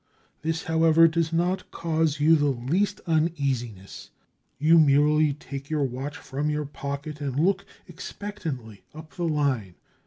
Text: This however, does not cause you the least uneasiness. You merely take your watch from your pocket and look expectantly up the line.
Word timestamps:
This 0.41 0.63
however, 0.63 1.07
does 1.07 1.31
not 1.31 1.69
cause 1.69 2.19
you 2.19 2.35
the 2.35 2.47
least 2.49 3.01
uneasiness. 3.05 4.09
You 4.57 4.79
merely 4.79 5.31
take 5.35 5.69
your 5.69 5.83
watch 5.83 6.17
from 6.17 6.49
your 6.49 6.65
pocket 6.65 7.21
and 7.21 7.39
look 7.39 7.67
expectantly 7.87 8.83
up 8.95 9.11
the 9.15 9.27
line. 9.27 9.75